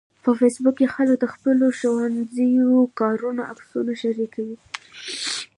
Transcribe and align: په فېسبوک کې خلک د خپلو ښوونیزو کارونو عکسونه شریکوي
په 0.23 0.29
فېسبوک 0.39 0.75
کې 0.79 0.87
خلک 0.93 1.15
د 1.21 1.25
خپلو 1.33 1.65
ښوونیزو 1.79 2.71
کارونو 2.99 3.41
عکسونه 3.51 3.91
شریکوي 4.01 4.57